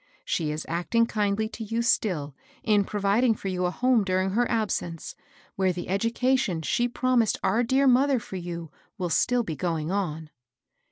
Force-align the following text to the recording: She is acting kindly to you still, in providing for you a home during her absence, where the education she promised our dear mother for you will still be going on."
She 0.25 0.49
is 0.49 0.65
acting 0.67 1.05
kindly 1.05 1.47
to 1.49 1.63
you 1.63 1.83
still, 1.83 2.33
in 2.63 2.85
providing 2.85 3.35
for 3.35 3.49
you 3.49 3.65
a 3.65 3.69
home 3.69 4.03
during 4.03 4.31
her 4.31 4.49
absence, 4.49 5.13
where 5.55 5.71
the 5.71 5.89
education 5.89 6.63
she 6.63 6.87
promised 6.87 7.37
our 7.43 7.61
dear 7.61 7.85
mother 7.85 8.17
for 8.19 8.37
you 8.37 8.71
will 8.97 9.11
still 9.11 9.43
be 9.43 9.55
going 9.55 9.91
on." 9.91 10.31